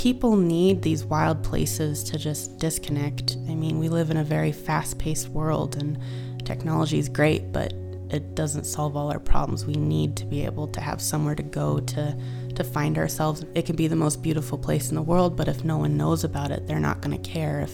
[0.00, 3.36] people need these wild places to just disconnect.
[3.50, 5.98] I mean, we live in a very fast paced world and
[6.42, 7.74] technology is great, but
[8.08, 9.66] it doesn't solve all our problems.
[9.66, 12.16] We need to be able to have somewhere to go to
[12.54, 13.44] to find ourselves.
[13.54, 16.24] It can be the most beautiful place in the world, but if no one knows
[16.24, 17.70] about it, they're not going to care if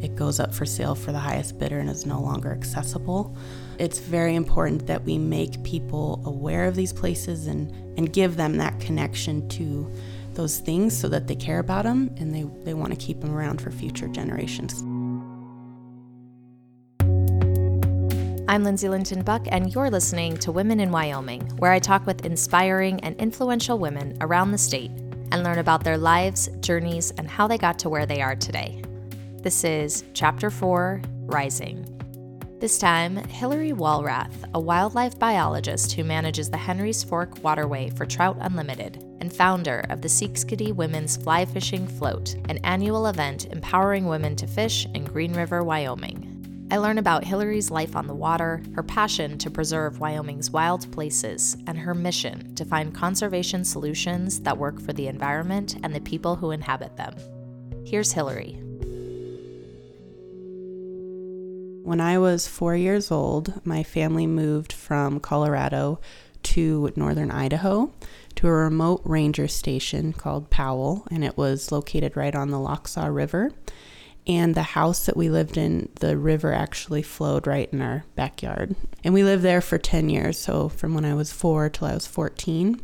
[0.00, 3.36] it goes up for sale for the highest bidder and is no longer accessible.
[3.78, 8.56] It's very important that we make people aware of these places and, and give them
[8.56, 9.92] that connection to
[10.34, 13.34] those things so that they care about them and they, they want to keep them
[13.34, 14.82] around for future generations.
[18.48, 22.26] I'm Lindsay Linton Buck, and you're listening to Women in Wyoming, where I talk with
[22.26, 24.90] inspiring and influential women around the state
[25.30, 28.82] and learn about their lives, journeys, and how they got to where they are today.
[29.36, 31.99] This is Chapter 4 Rising.
[32.60, 38.36] This time, Hillary Walrath, a wildlife biologist who manages the Henry's Fork Waterway for Trout
[38.38, 44.36] Unlimited and founder of the Seedskadee Women's Fly Fishing Float, an annual event empowering women
[44.36, 46.68] to fish in Green River, Wyoming.
[46.70, 51.56] I learn about Hillary's life on the water, her passion to preserve Wyoming's wild places,
[51.66, 56.36] and her mission to find conservation solutions that work for the environment and the people
[56.36, 57.14] who inhabit them.
[57.86, 58.60] Here's Hillary.
[61.82, 65.98] When I was four years old, my family moved from Colorado
[66.42, 67.92] to northern Idaho
[68.36, 73.12] to a remote ranger station called Powell, and it was located right on the Lochsa
[73.12, 73.50] River.
[74.26, 78.76] And the house that we lived in, the river actually flowed right in our backyard.
[79.02, 81.94] And we lived there for 10 years, so from when I was four till I
[81.94, 82.80] was 14.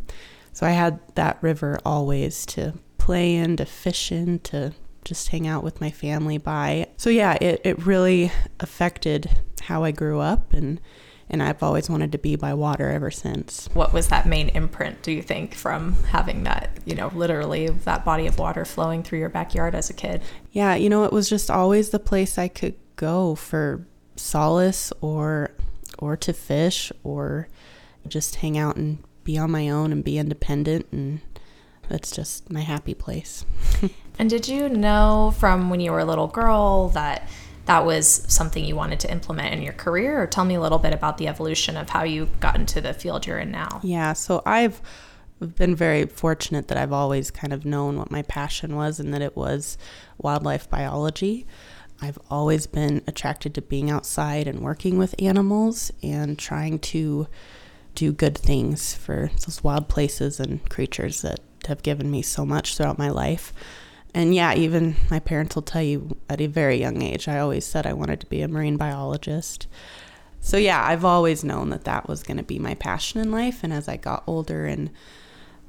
[0.52, 4.72] So I had that river always to play in, to fish in, to
[5.06, 6.88] just hang out with my family by.
[6.96, 9.30] So yeah, it, it really affected
[9.62, 10.80] how I grew up and
[11.28, 13.68] and I've always wanted to be by water ever since.
[13.72, 18.04] What was that main imprint, do you think, from having that, you know, literally that
[18.04, 20.22] body of water flowing through your backyard as a kid?
[20.52, 25.50] Yeah, you know, it was just always the place I could go for solace or
[25.98, 27.48] or to fish or
[28.06, 31.20] just hang out and be on my own and be independent and
[31.90, 33.44] it's just my happy place.
[34.18, 37.28] and did you know from when you were a little girl that
[37.66, 40.22] that was something you wanted to implement in your career?
[40.22, 42.94] Or tell me a little bit about the evolution of how you got into the
[42.94, 43.80] field you're in now.
[43.82, 44.80] Yeah so i've
[45.56, 49.20] been very fortunate that i've always kind of known what my passion was and that
[49.20, 49.76] it was
[50.18, 51.46] wildlife biology.
[52.00, 57.26] I've always been attracted to being outside and working with animals and trying to
[57.94, 62.76] do good things for those wild places and creatures that have given me so much
[62.76, 63.52] throughout my life
[64.14, 67.64] and yeah, even my parents will tell you at a very young age, I always
[67.64, 69.66] said I wanted to be a marine biologist.
[70.40, 73.64] So yeah, I've always known that that was going to be my passion in life.
[73.64, 74.90] And as I got older, and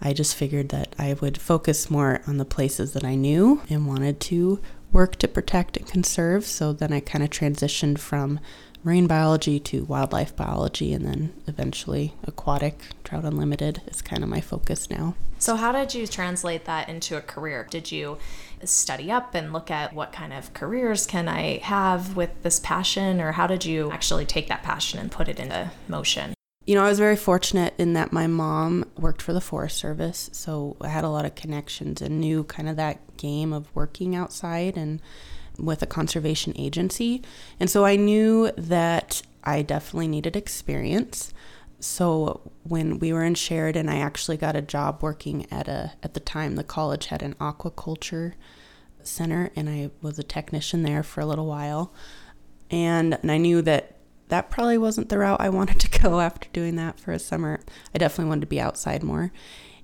[0.02, 3.88] I just figured that I would focus more on the places that I knew and
[3.88, 6.46] wanted to work to protect and conserve.
[6.46, 8.40] So then I kind of transitioned from
[8.84, 14.40] marine biology to wildlife biology and then eventually aquatic trout unlimited is kind of my
[14.40, 15.16] focus now.
[15.40, 17.68] So how did you translate that into a career?
[17.70, 18.18] Did you
[18.64, 23.22] study up and look at what kind of careers can i have with this passion
[23.22, 26.34] or how did you actually take that passion and put it into motion
[26.68, 30.30] you know, I was very fortunate in that my mom worked for the Forest Service,
[30.34, 34.16] so I had a lot of connections and knew kind of that game of working
[34.16, 35.02] outside and
[35.58, 37.24] with a conservation agency.
[37.58, 41.34] And so I knew that I definitely needed experience.
[41.80, 46.16] So when we were in Sheridan, I actually got a job working at a at
[46.16, 48.34] the time the college had an aquaculture
[49.04, 51.94] center and I was a technician there for a little while.
[52.70, 53.97] And, and I knew that
[54.30, 57.60] that probably wasn't the route I wanted to go after doing that for a summer.
[57.94, 59.32] I definitely wanted to be outside more.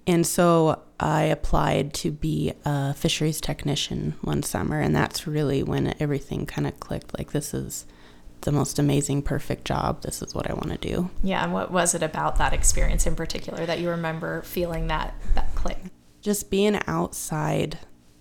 [0.06, 5.96] And so I applied to be a fisheries technician one summer, and that's really when
[6.00, 7.18] everything kind of clicked.
[7.18, 7.86] Like, this is
[8.42, 10.02] the most amazing, perfect job.
[10.02, 11.10] This is what I want to do.
[11.24, 15.14] Yeah, and what was it about that experience in particular that you remember feeling that
[15.36, 15.78] that click?
[16.22, 17.80] Just being outside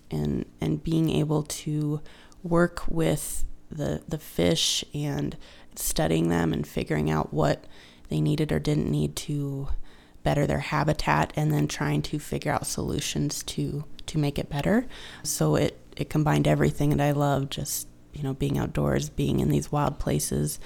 [0.09, 2.01] and and being able to
[2.43, 5.35] work with the the fish and
[5.79, 7.65] studying them and figuring out what
[8.09, 9.69] they needed or didn't need to
[10.23, 14.85] better their habitat and then trying to figure out solutions to to make it better.
[15.23, 19.49] So it it combined everything that I love just you know being outdoors, being in
[19.49, 20.59] these wild places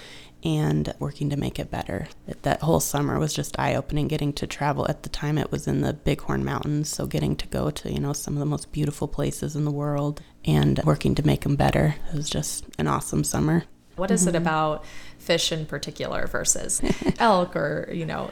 [0.43, 2.07] and working to make it better.
[2.43, 5.81] That whole summer was just eye-opening getting to travel at the time it was in
[5.81, 9.07] the Bighorn Mountains, so getting to go to, you know, some of the most beautiful
[9.07, 11.95] places in the world and working to make them better.
[12.13, 13.63] It was just an awesome summer.
[13.97, 14.35] What is mm-hmm.
[14.35, 14.85] it about
[15.17, 16.81] fish in particular versus
[17.19, 18.31] elk or, you know,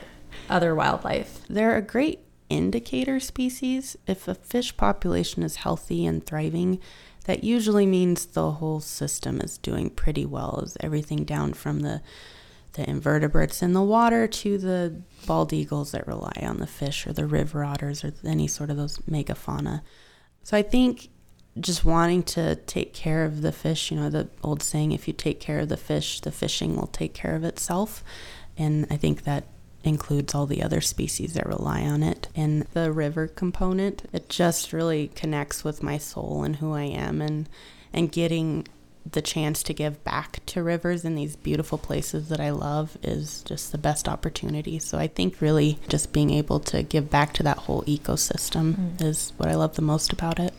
[0.50, 1.46] other wildlife?
[1.50, 2.20] They're a great
[2.50, 3.98] indicator species.
[4.08, 6.80] If a fish population is healthy and thriving,
[7.26, 12.02] that usually means the whole system is doing pretty well, as everything down from the
[12.74, 17.14] the invertebrates in the water to the bald eagles that rely on the fish or
[17.14, 19.82] the river otters or any sort of those megafauna.
[20.44, 21.08] So I think
[21.60, 25.14] just wanting to take care of the fish, you know, the old saying, if you
[25.14, 28.04] take care of the fish, the fishing will take care of itself.
[28.58, 29.46] And I think that
[29.84, 32.28] includes all the other species that rely on it.
[32.36, 37.22] And the river component, it just really connects with my soul and who I am
[37.22, 37.48] and
[37.94, 38.68] and getting
[39.10, 43.44] the chance to give back to rivers in these beautiful places that I love is
[43.44, 44.80] just the best opportunity.
[44.80, 49.02] So I think really just being able to give back to that whole ecosystem mm.
[49.02, 50.54] is what I love the most about it.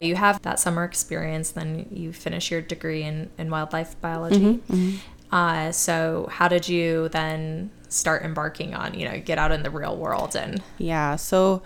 [0.00, 4.38] You have that summer experience, then you finish your degree in, in wildlife biology.
[4.38, 5.34] Mm-hmm, mm-hmm.
[5.34, 9.70] Uh, so how did you then start embarking on, you know, get out in the
[9.70, 11.62] real world and Yeah, so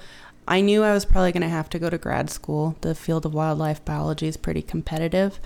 [0.46, 2.76] I knew I was probably going to have to go to grad school.
[2.82, 5.40] The field of wildlife biology is pretty competitive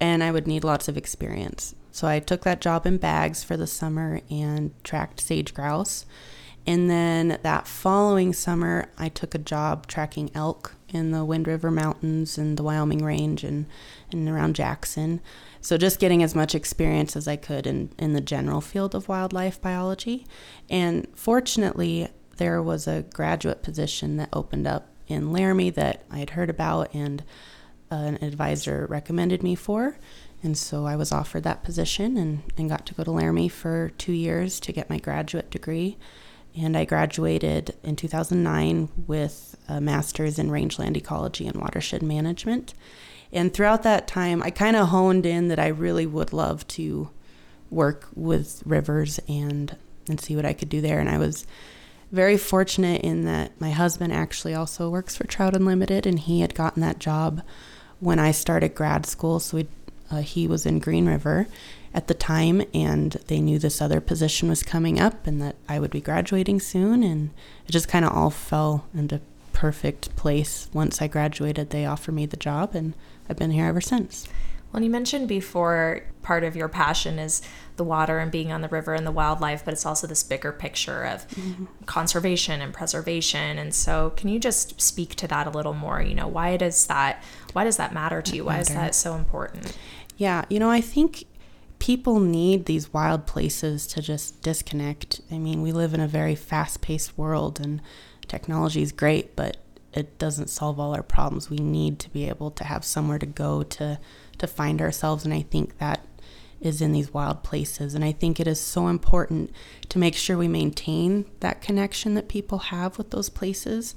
[0.00, 1.74] and I would need lots of experience.
[1.90, 6.06] So I took that job in Baggs for the summer and tracked sage grouse.
[6.68, 11.70] And then that following summer, I took a job tracking elk in the Wind River
[11.70, 13.64] Mountains and the Wyoming Range and,
[14.12, 15.22] and around Jackson.
[15.62, 19.08] So just getting as much experience as I could in, in the general field of
[19.08, 20.26] wildlife biology.
[20.68, 26.30] And fortunately, there was a graduate position that opened up in Laramie that I had
[26.30, 27.24] heard about and
[27.90, 29.96] uh, an advisor recommended me for.
[30.42, 33.92] And so I was offered that position and, and got to go to Laramie for
[33.96, 35.96] two years to get my graduate degree.
[36.56, 42.74] And I graduated in 2009 with a master's in rangeland ecology and watershed management.
[43.32, 47.10] And throughout that time, I kind of honed in that I really would love to
[47.70, 49.76] work with rivers and
[50.08, 51.00] and see what I could do there.
[51.00, 51.46] And I was
[52.10, 56.54] very fortunate in that my husband actually also works for Trout Unlimited, and he had
[56.54, 57.42] gotten that job
[58.00, 59.38] when I started grad school.
[59.38, 59.64] So
[60.10, 61.46] uh, he was in Green River
[61.98, 65.80] at the time, and they knew this other position was coming up and that I
[65.80, 67.02] would be graduating soon.
[67.02, 67.30] And
[67.66, 69.20] it just kind of all fell into
[69.52, 70.70] perfect place.
[70.72, 72.94] Once I graduated, they offered me the job, and
[73.28, 74.28] I've been here ever since.
[74.72, 77.42] Well, you mentioned before part of your passion is
[77.74, 80.52] the water and being on the river and the wildlife, but it's also this bigger
[80.52, 81.64] picture of mm-hmm.
[81.86, 83.58] conservation and preservation.
[83.58, 86.00] And so, can you just speak to that a little more?
[86.00, 87.24] You know, why does that
[87.54, 88.44] why does that matter to you?
[88.44, 89.76] Why is that so important?
[90.16, 91.24] Yeah, you know, I think
[91.78, 95.20] people need these wild places to just disconnect.
[95.30, 97.80] I mean, we live in a very fast-paced world and
[98.26, 99.56] technology is great, but
[99.94, 101.50] it doesn't solve all our problems.
[101.50, 103.98] We need to be able to have somewhere to go to
[104.38, 106.06] to find ourselves and I think that
[106.60, 109.52] is in these wild places and I think it is so important
[109.88, 113.96] to make sure we maintain that connection that people have with those places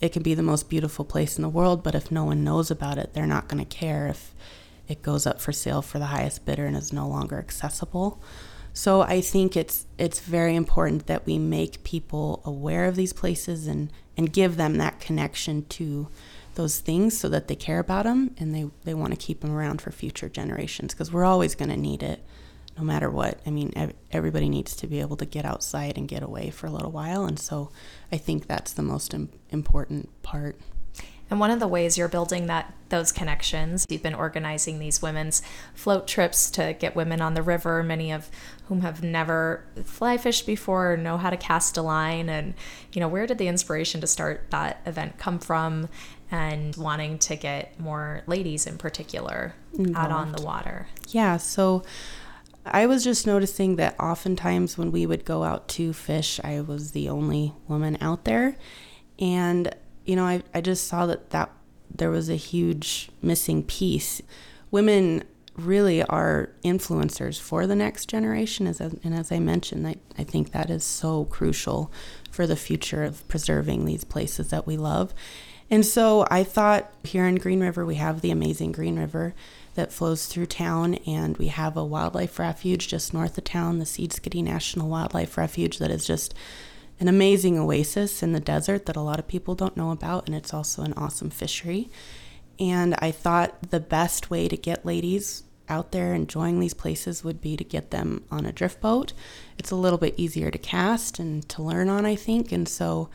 [0.00, 2.70] it can be the most beautiful place in the world, but if no one knows
[2.70, 4.32] about it, they're not going to care if
[4.88, 8.22] it goes up for sale for the highest bidder and is no longer accessible.
[8.72, 13.66] So I think it's it's very important that we make people aware of these places
[13.66, 16.08] and and give them that connection to
[16.58, 19.52] those things so that they care about them and they, they want to keep them
[19.52, 22.20] around for future generations because we're always going to need it
[22.76, 23.40] no matter what.
[23.46, 23.72] I mean,
[24.10, 27.24] everybody needs to be able to get outside and get away for a little while.
[27.24, 27.70] And so
[28.10, 30.58] I think that's the most Im- important part.
[31.30, 35.42] And one of the ways you're building that those connections, you've been organizing these women's
[35.74, 38.30] float trips to get women on the river, many of
[38.68, 42.30] whom have never fly fished before or know how to cast a line.
[42.30, 42.54] And,
[42.94, 45.88] you know, where did the inspiration to start that event come from?
[46.30, 49.96] And wanting to get more ladies in particular Involved.
[49.96, 50.88] out on the water.
[51.08, 51.38] Yeah.
[51.38, 51.82] So
[52.66, 56.92] I was just noticing that oftentimes when we would go out to fish, I was
[56.92, 58.56] the only woman out there.
[59.18, 59.74] And,
[60.08, 61.50] you know, I, I just saw that, that
[61.94, 64.22] there was a huge missing piece.
[64.70, 65.22] Women
[65.54, 68.66] really are influencers for the next generation.
[68.66, 71.92] As, and as I mentioned, I, I think that is so crucial
[72.30, 75.12] for the future of preserving these places that we love.
[75.70, 79.34] And so I thought here in Green River, we have the amazing Green River
[79.74, 83.84] that flows through town, and we have a wildlife refuge just north of town, the
[83.84, 86.34] Seedskadee National Wildlife Refuge, that is just
[87.00, 90.34] an amazing oasis in the desert that a lot of people don't know about, and
[90.34, 91.90] it's also an awesome fishery.
[92.58, 97.40] And I thought the best way to get ladies out there enjoying these places would
[97.40, 99.12] be to get them on a drift boat.
[99.58, 102.52] It's a little bit easier to cast and to learn on, I think.
[102.52, 103.10] And so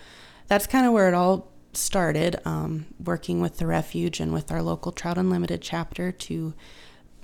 [0.47, 4.61] that's kind of where it all started um, working with the refuge and with our
[4.61, 6.53] local Trout Unlimited chapter to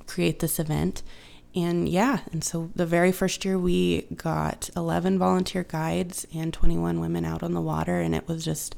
[0.07, 1.03] create this event.
[1.55, 6.99] And yeah, and so the very first year we got 11 volunteer guides and 21
[6.99, 8.75] women out on the water, and it was just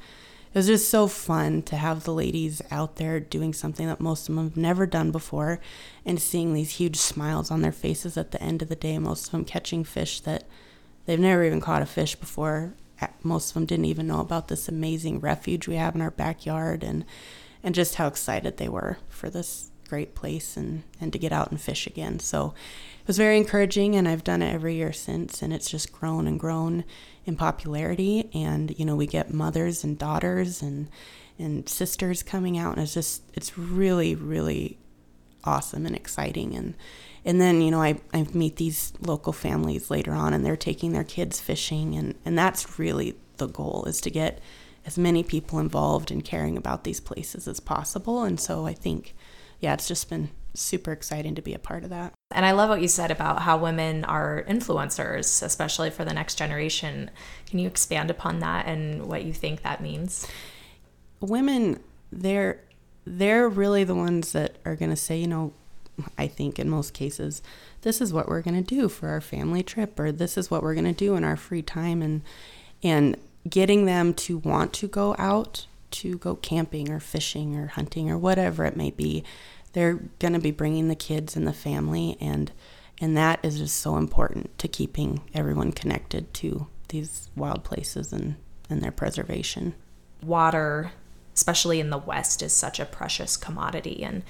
[0.54, 4.28] it was just so fun to have the ladies out there doing something that most
[4.28, 5.62] of them have never done before
[6.06, 9.28] and seeing these huge smiles on their faces at the end of the day most
[9.28, 10.44] of them catching fish that
[11.06, 12.74] they've never even caught a fish before.
[13.24, 16.84] Most of them didn't even know about this amazing refuge we have in our backyard
[16.84, 17.06] and
[17.64, 21.52] and just how excited they were for this great place and, and to get out
[21.52, 22.18] and fish again.
[22.18, 22.54] So
[23.02, 26.28] it was very encouraging, and I've done it every year since, and it's just grown
[26.28, 26.86] and grown
[27.26, 28.30] in popularity.
[28.34, 30.88] And you know, we get mothers and daughters and
[31.38, 34.78] and sisters coming out, and it's just it's really really
[35.44, 36.56] awesome and exciting.
[36.56, 36.76] And
[37.26, 40.94] and then you know I, I meet these local families later on, and they're taking
[40.94, 44.40] their kids fishing, and and that's really the goal is to get
[44.86, 48.24] as many people involved in caring about these places as possible.
[48.24, 49.14] And so I think
[49.62, 52.14] yeah, it's just been super exciting to be a part of that.
[52.32, 56.36] And I love what you said about how women are influencers, especially for the next
[56.36, 57.10] generation.
[57.46, 60.28] Can you expand upon that and what you think that means?
[61.20, 61.80] Women,
[62.12, 62.60] they're
[63.06, 65.54] they're really the ones that are going to say, you know,
[66.18, 67.42] I think in most cases,
[67.82, 70.64] this is what we're going to do for our family trip or this is what
[70.64, 72.22] we're going to do in our free time and
[72.84, 73.18] and
[73.50, 78.18] getting them to want to go out to go camping or fishing or hunting or
[78.18, 79.24] whatever it may be
[79.74, 82.52] they're going to be bringing the kids and the family and
[83.00, 88.36] and that is just so important to keeping everyone connected to these wild places and
[88.70, 89.74] and their preservation.
[90.24, 90.92] Water
[91.34, 94.22] especially in the west is such a precious commodity and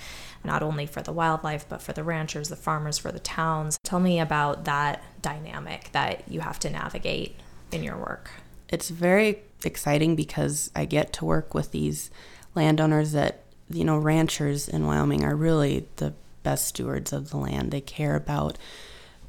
[0.43, 3.77] not only for the wildlife but for the ranchers the farmers for the towns.
[3.83, 7.35] Tell me about that dynamic that you have to navigate
[7.71, 8.31] in your work.
[8.69, 12.09] It's very exciting because I get to work with these
[12.55, 16.13] landowners that, you know, ranchers in Wyoming are really the
[16.43, 17.71] best stewards of the land.
[17.71, 18.57] They care about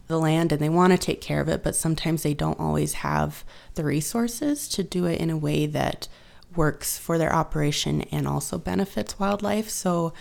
[0.09, 2.95] the land and they want to take care of it, but sometimes they don't always
[2.95, 6.09] have the resources to do it in a way that
[6.55, 9.71] works for their operation and also benefits wildlife.
[9.71, 10.13] So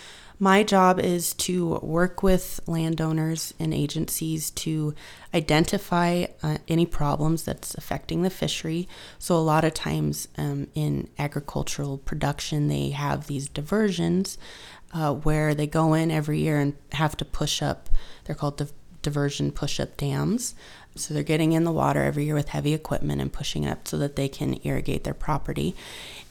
[0.42, 4.96] my job is to work with landowners and agencies to
[5.36, 8.88] identify uh, any problems that's affecting the fishery.
[9.20, 14.40] So, a lot of times um, in agricultural production, they have these diversions
[14.96, 17.88] uh, where they go in every year and have to push up,
[18.24, 20.56] they're called div- diversion push up dams.
[20.96, 23.88] So, they're getting in the water every year with heavy equipment and pushing it up
[23.88, 25.76] so that they can irrigate their property.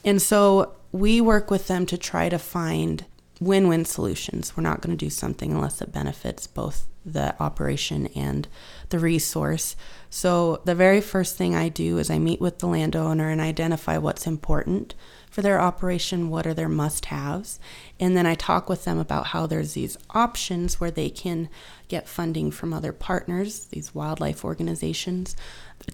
[0.03, 3.05] And so, we work with them to try to find
[3.41, 4.55] win win solutions.
[4.55, 8.47] We're not going to do something unless it benefits both the operation and
[8.89, 9.75] the resource.
[10.11, 13.97] So, the very first thing I do is I meet with the landowner and identify
[13.97, 14.93] what's important
[15.31, 17.59] for their operation, what are their must haves,
[17.99, 21.49] and then I talk with them about how there's these options where they can
[21.87, 25.35] get funding from other partners, these wildlife organizations,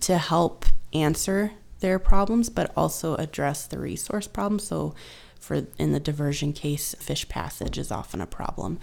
[0.02, 4.60] to help answer their problems, but also address the resource problem.
[4.60, 4.94] So,
[5.40, 8.80] for in the diversion case fish passage is often a problem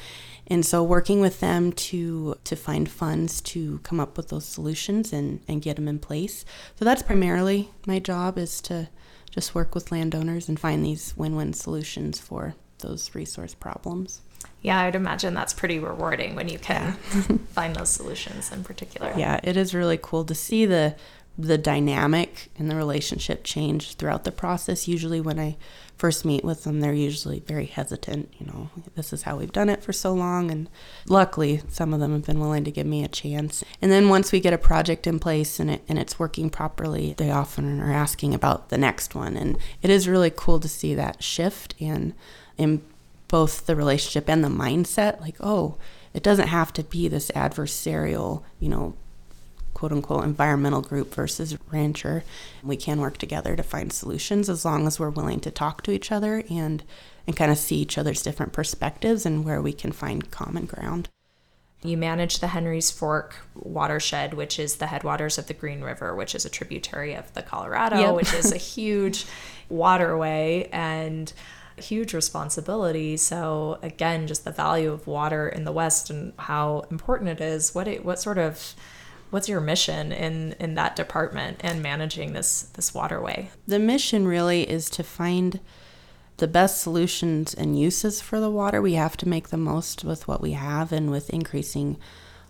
[0.46, 5.12] and so working with them to to find funds to come up with those solutions
[5.12, 6.44] and and get them in place
[6.76, 8.88] so that's primarily my job is to
[9.30, 14.20] just work with landowners and find these win-win solutions for those resource problems
[14.64, 17.36] yeah, I'd imagine that's pretty rewarding when you can yeah.
[17.52, 19.12] find those solutions in particular.
[19.14, 20.96] Yeah, it is really cool to see the
[21.36, 24.88] the dynamic and the relationship change throughout the process.
[24.88, 25.56] Usually, when I
[25.96, 28.32] first meet with them, they're usually very hesitant.
[28.38, 30.50] You know, this is how we've done it for so long.
[30.50, 30.68] And
[31.08, 33.64] luckily, some of them have been willing to give me a chance.
[33.80, 37.14] And then once we get a project in place and, it, and it's working properly,
[37.16, 39.36] they often are asking about the next one.
[39.36, 42.14] And it is really cool to see that shift in,
[42.58, 42.82] in
[43.28, 45.20] both the relationship and the mindset.
[45.20, 45.76] Like, oh,
[46.12, 48.94] it doesn't have to be this adversarial, you know,
[49.84, 52.24] quote unquote environmental group versus rancher.
[52.62, 55.90] We can work together to find solutions as long as we're willing to talk to
[55.90, 56.82] each other and
[57.26, 61.10] and kind of see each other's different perspectives and where we can find common ground.
[61.82, 66.34] You manage the Henry's Fork watershed, which is the headwaters of the Green River, which
[66.34, 68.14] is a tributary of the Colorado, yep.
[68.14, 69.26] which is a huge
[69.68, 71.30] waterway and
[71.76, 73.18] huge responsibility.
[73.18, 77.74] So again, just the value of water in the West and how important it is.
[77.74, 78.74] What it, what sort of
[79.34, 83.50] what's your mission in in that department and managing this this waterway?
[83.66, 85.58] The mission really is to find
[86.36, 88.80] the best solutions and uses for the water.
[88.80, 91.96] We have to make the most with what we have and with increasing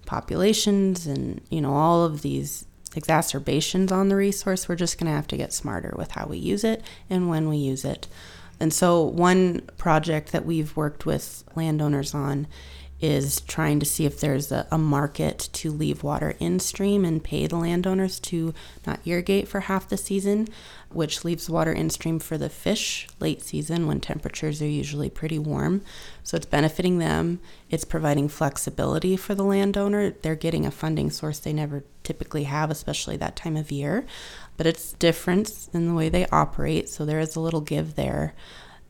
[0.04, 5.16] populations and you know all of these exacerbations on the resource, we're just going to
[5.16, 8.06] have to get smarter with how we use it and when we use it.
[8.60, 12.46] And so, one project that we've worked with landowners on
[13.04, 17.22] is trying to see if there's a, a, market to leave water in stream and
[17.22, 18.54] pay the landowners to
[18.86, 20.48] not irrigate for half the season,
[20.88, 25.38] which leaves water in stream for the fish late season when temperatures are usually pretty
[25.38, 25.82] warm.
[26.22, 27.40] So it's benefiting them.
[27.68, 30.10] It's providing flexibility for the landowner.
[30.10, 34.06] They're getting a funding source they never typically have, especially that time of year.
[34.56, 38.34] But it's different in the way they operate, so there is a little give there.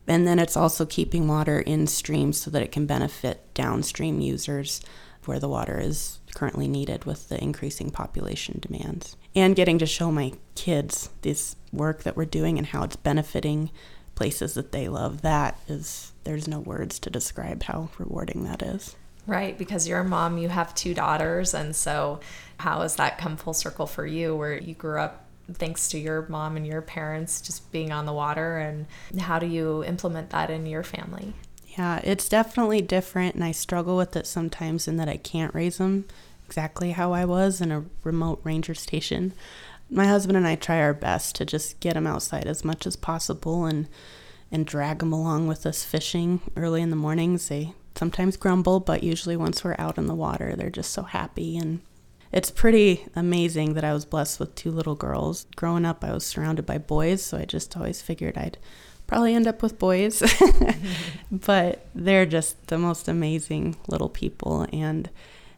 [0.07, 4.81] And then it's also keeping water in streams so that it can benefit downstream users
[5.25, 9.15] where the water is currently needed with the increasing population demands.
[9.35, 13.71] And getting to show my kids this work that we're doing and how it's benefiting
[14.13, 15.21] places that they love.
[15.21, 18.95] That is, there's no words to describe how rewarding that is.
[19.27, 21.53] Right, because you're a mom, you have two daughters.
[21.53, 22.19] And so,
[22.57, 26.25] how has that come full circle for you where you grew up thanks to your
[26.27, 28.85] mom and your parents just being on the water and
[29.21, 31.33] how do you implement that in your family?
[31.77, 35.77] Yeah it's definitely different and i struggle with it sometimes in that i can't raise
[35.77, 36.05] them
[36.45, 39.33] exactly how i was in a remote ranger station.
[39.89, 42.95] My husband and i try our best to just get them outside as much as
[42.95, 43.87] possible and
[44.51, 47.49] and drag them along with us fishing early in the mornings.
[47.49, 51.57] They sometimes grumble but usually once we're out in the water they're just so happy
[51.57, 51.79] and
[52.35, 55.47] it's pretty amazing that I was blessed with two little girls.
[55.55, 58.57] Growing up, I was surrounded by boys, so I just always figured I'd
[59.07, 60.21] probably end up with boys.
[61.31, 65.09] but they're just the most amazing little people and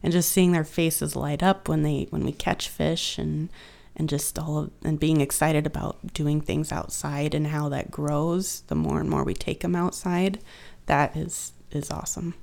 [0.03, 3.49] and just seeing their faces light up when they when we catch fish and
[3.95, 8.61] and just all of, and being excited about doing things outside and how that grows
[8.67, 10.39] the more and more we take them outside
[10.85, 12.35] that is is awesome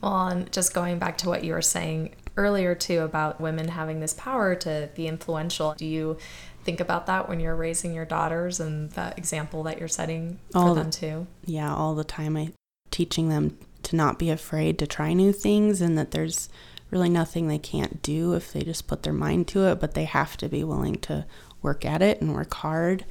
[0.00, 4.00] well and just going back to what you were saying earlier too about women having
[4.00, 5.74] this power to be influential.
[5.76, 6.16] Do you
[6.64, 10.58] think about that when you're raising your daughters and the example that you're setting for
[10.58, 11.26] all them the, too?
[11.44, 12.36] Yeah, all the time.
[12.36, 12.52] I
[12.90, 16.48] teaching them to not be afraid to try new things and that there's
[16.90, 20.04] really nothing they can't do if they just put their mind to it, but they
[20.04, 21.26] have to be willing to
[21.60, 23.04] work at it and work hard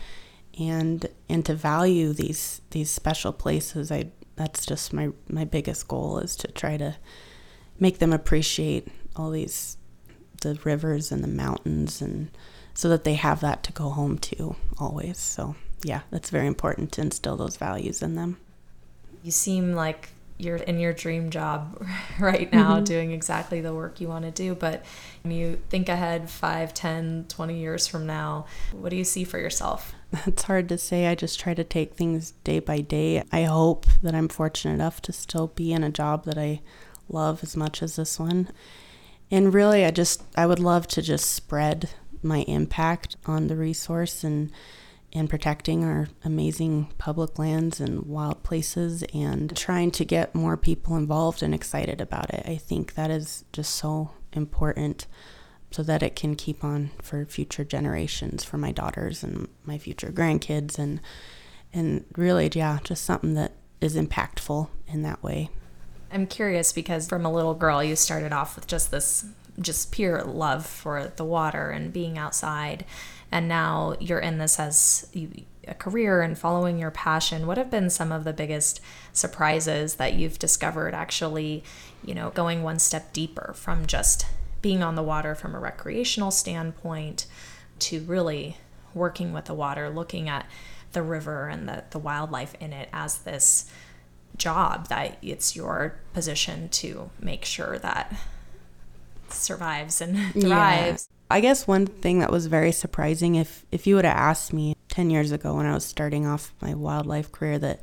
[0.60, 3.92] and and to value these these special places.
[3.92, 6.96] I that's just my my biggest goal is to try to
[7.80, 8.88] make them appreciate
[9.20, 9.78] all these
[10.42, 12.30] the rivers and the mountains and
[12.78, 15.18] so that they have that to go home to always.
[15.18, 18.38] So, yeah, that's very important to instill those values in them.
[19.24, 21.84] You seem like you're in your dream job
[22.20, 22.84] right now mm-hmm.
[22.84, 24.86] doing exactly the work you want to do but
[25.24, 29.40] when you think ahead 5 10 20 years from now what do you see for
[29.40, 29.96] yourself
[30.28, 33.88] it's hard to say i just try to take things day by day i hope
[34.04, 36.62] that i'm fortunate enough to still be in a job that i
[37.10, 38.48] love as much as this one
[39.32, 41.90] and really i just i would love to just spread
[42.24, 44.52] my impact on the resource and
[45.14, 50.98] and protecting our amazing public lands and wild places and trying to get more people
[50.98, 52.44] involved and excited about it.
[52.46, 55.08] I think that is just so important
[55.72, 60.12] so that it can keep on for future generations for my daughters and my future
[60.12, 61.00] grandkids and
[61.74, 65.50] and really yeah, just something that is impactful in that way.
[66.12, 69.26] I'm curious because from a little girl, you started off with just this
[69.60, 72.86] just pure love for the water and being outside.
[73.32, 75.10] And now you're in this as
[75.68, 77.48] a career and following your passion.
[77.48, 78.80] What have been some of the biggest
[79.12, 81.64] surprises that you've discovered actually,
[82.04, 84.26] you know, going one step deeper from just
[84.62, 87.26] being on the water from a recreational standpoint
[87.80, 88.58] to really
[88.94, 90.46] working with the water, looking at
[90.94, 93.70] the river and the, the wildlife in it as this
[94.38, 98.16] job that it's your position to make sure that
[99.30, 101.10] survives and thrives.
[101.10, 101.14] Yeah.
[101.30, 104.76] I guess one thing that was very surprising if if you would have asked me
[104.90, 107.82] 10 years ago when I was starting off my wildlife career that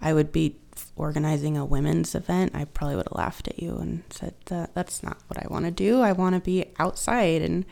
[0.00, 0.56] I would be
[0.96, 5.02] organizing a women's event, I probably would have laughed at you and said that that's
[5.02, 6.00] not what I want to do.
[6.00, 7.64] I want to be outside and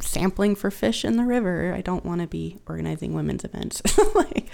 [0.00, 1.72] sampling for fish in the river.
[1.74, 3.82] I don't want to be organizing women's events.
[4.14, 4.48] like,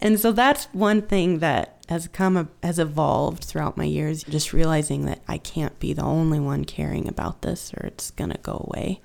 [0.00, 4.24] and so that's one thing that has come has evolved throughout my years.
[4.24, 8.38] Just realizing that I can't be the only one caring about this, or it's gonna
[8.42, 9.00] go away.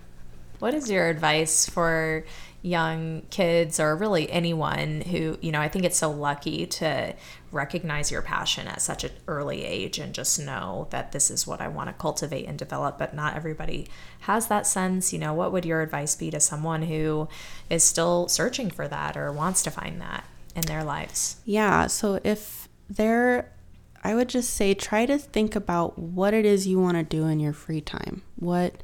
[0.63, 2.23] What is your advice for
[2.61, 7.13] young kids or really anyone who, you know, I think it's so lucky to
[7.51, 11.59] recognize your passion at such an early age and just know that this is what
[11.59, 13.89] I want to cultivate and develop, but not everybody
[14.21, 15.11] has that sense.
[15.11, 17.27] You know, what would your advice be to someone who
[17.69, 20.23] is still searching for that or wants to find that
[20.55, 21.41] in their lives?
[21.43, 21.87] Yeah.
[21.87, 23.51] So if they're
[24.01, 27.27] I would just say try to think about what it is you want to do
[27.27, 28.21] in your free time.
[28.37, 28.75] What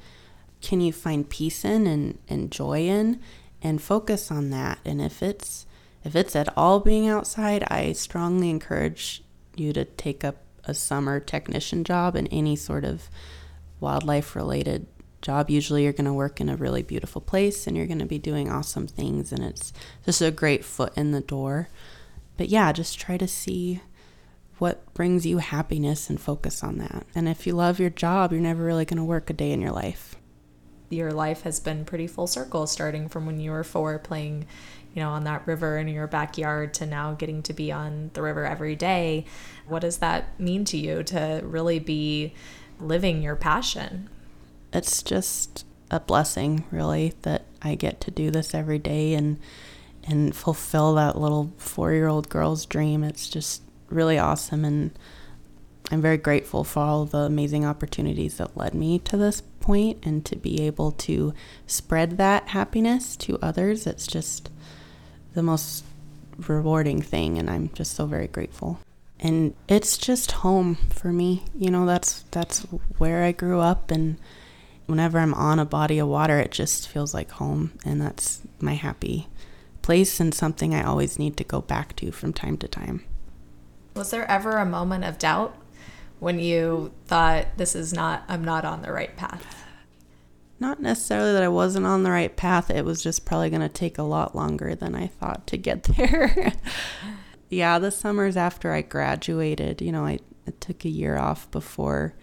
[0.62, 3.20] can you find peace in and, and joy in
[3.62, 4.80] and focus on that.
[4.86, 5.66] And if it's
[6.04, 9.22] if it's at all being outside, I strongly encourage
[9.56, 13.10] you to take up a summer technician job in any sort of
[13.82, 14.88] wildlife related
[15.22, 15.50] job.
[15.50, 18.18] Usually you're going to work in a really beautiful place and you're going to be
[18.18, 19.74] doing awesome things and it's
[20.06, 21.68] just a great foot in the door.
[22.38, 23.82] But yeah, just try to see
[24.58, 27.06] what brings you happiness and focus on that.
[27.14, 29.60] And if you love your job, you're never really going to work a day in
[29.60, 30.16] your life.
[30.90, 34.46] Your life has been pretty full circle starting from when you were 4 playing
[34.94, 38.22] you know, on that river in your backyard to now getting to be on the
[38.22, 39.24] river every day.
[39.68, 42.34] What does that mean to you to really be
[42.80, 44.10] living your passion?
[44.74, 49.40] It's just a blessing, really, that I get to do this every day and
[50.06, 53.04] and fulfill that little four-year-old girl's dream.
[53.04, 54.92] It's just really awesome, and
[55.92, 60.24] I'm very grateful for all the amazing opportunities that led me to this point and
[60.26, 61.34] to be able to
[61.66, 63.88] spread that happiness to others.
[63.88, 64.50] It's just
[65.34, 65.84] the most
[66.48, 68.80] rewarding thing and I'm just so very grateful.
[69.20, 71.44] And it's just home for me.
[71.58, 72.62] You know, that's that's
[72.98, 74.18] where I grew up and
[74.86, 78.74] whenever I'm on a body of water it just feels like home and that's my
[78.74, 79.28] happy
[79.82, 83.04] place and something I always need to go back to from time to time.
[83.96, 85.56] Was there ever a moment of doubt
[86.20, 89.60] when you thought this is not I'm not on the right path?
[90.60, 92.70] not necessarily that I wasn't on the right path.
[92.70, 95.84] It was just probably going to take a lot longer than I thought to get
[95.98, 96.54] there.
[97.50, 102.14] yeah, the summers after I graduated, you know, I, I, took a year off before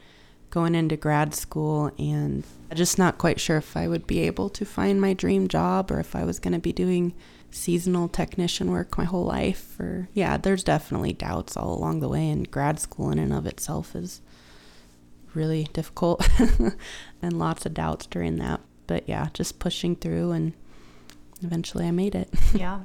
[0.51, 4.65] going into grad school and just not quite sure if I would be able to
[4.65, 7.15] find my dream job or if I was going to be doing
[7.51, 12.29] seasonal technician work my whole life or yeah, there's definitely doubts all along the way
[12.29, 14.21] and grad school in and of itself is
[15.33, 16.29] really difficult
[17.23, 18.61] and lots of doubts during that.
[18.87, 20.53] But yeah, just pushing through and
[21.43, 22.29] eventually I made it.
[22.55, 22.81] yeah.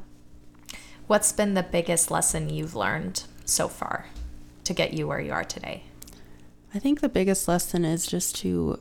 [1.08, 4.06] What's been the biggest lesson you've learned so far
[4.64, 5.84] to get you where you are today?
[6.74, 8.80] I think the biggest lesson is just to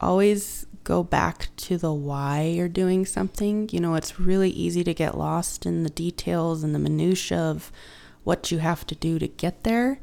[0.00, 3.68] always go back to the why you're doing something.
[3.72, 7.72] You know, it's really easy to get lost in the details and the minutia of
[8.22, 10.00] what you have to do to get there.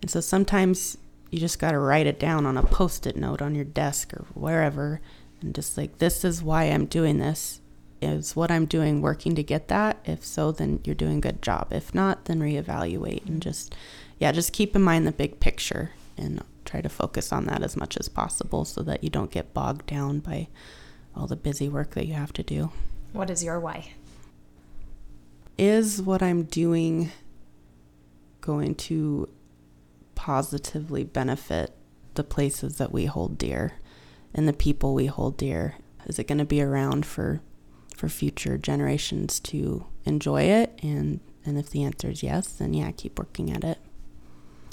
[0.00, 0.96] And so sometimes
[1.30, 4.12] you just got to write it down on a post it note on your desk
[4.14, 5.00] or wherever
[5.40, 7.60] and just like, this is why I'm doing this.
[8.02, 9.98] Is what I'm doing working to get that?
[10.06, 11.68] If so, then you're doing a good job.
[11.70, 13.74] If not, then reevaluate and just,
[14.18, 17.76] yeah, just keep in mind the big picture and try to focus on that as
[17.76, 20.48] much as possible so that you don't get bogged down by
[21.16, 22.70] all the busy work that you have to do.
[23.12, 23.92] What is your why?
[25.58, 27.10] Is what I'm doing
[28.40, 29.28] going to
[30.14, 31.74] positively benefit
[32.14, 33.74] the places that we hold dear
[34.32, 35.76] and the people we hold dear?
[36.06, 37.40] Is it going to be around for
[37.94, 40.78] for future generations to enjoy it?
[40.82, 43.78] And and if the answer is yes, then yeah, keep working at it.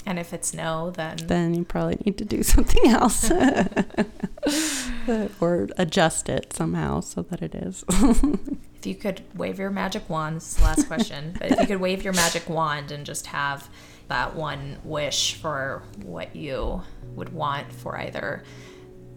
[0.08, 3.30] And if it's no, then then you probably need to do something else
[5.38, 7.84] or adjust it somehow so that it is.
[7.90, 11.66] if you could wave your magic wand, this is the last question, but if you
[11.66, 13.68] could wave your magic wand and just have
[14.08, 16.80] that one wish for what you
[17.14, 18.44] would want for either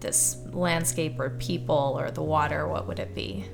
[0.00, 3.46] this landscape or people or the water, what would it be?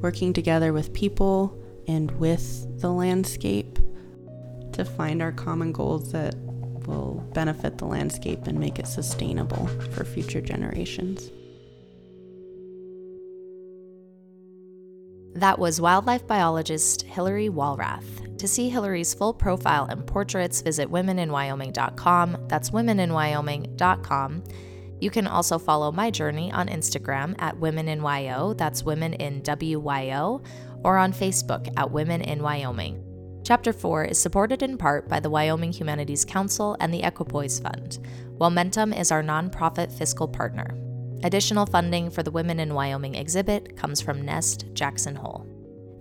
[0.00, 3.78] Working together with people and with the landscape
[4.74, 6.34] to find our common goals that
[6.86, 11.30] will benefit the landscape and make it sustainable for future generations.
[15.34, 18.38] That was wildlife biologist Hillary Walrath.
[18.38, 22.36] To see Hillary's full profile and portraits, visit womeninwyoming.com.
[22.48, 24.44] That's womeninwyoming.com.
[25.00, 29.42] You can also follow my journey on Instagram at Women in WYO, that's Women in
[29.42, 30.44] WYO,
[30.84, 33.11] or on Facebook at Women in Wyoming.
[33.44, 37.98] Chapter 4 is supported in part by the Wyoming Humanities Council and the Equipoise Fund,
[38.38, 40.76] while Mentum is our nonprofit fiscal partner.
[41.24, 45.51] Additional funding for the Women in Wyoming exhibit comes from Nest Jackson Hole.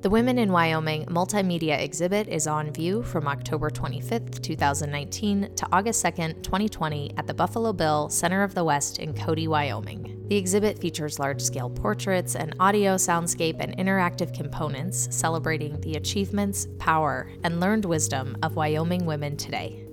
[0.02, 6.04] The Women in Wyoming multimedia exhibit is on view from October 25, 2019 to August
[6.04, 6.12] 2,
[6.42, 10.26] 2020 at the Buffalo Bill Center of the West in Cody, Wyoming.
[10.28, 16.68] The exhibit features large scale portraits and audio, soundscape, and interactive components celebrating the achievements,
[16.80, 19.86] power, and learned wisdom of Wyoming women today.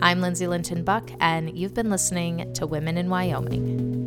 [0.00, 4.01] I'm Lindsay Linton Buck, and you've been listening to Women in Wyoming.